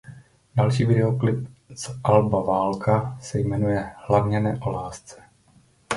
[0.55, 5.21] Další videoklip z alba „Válka“ se jmenuje Hlavně ne o lásce.